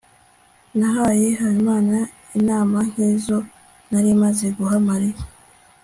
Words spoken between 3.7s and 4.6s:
nari maze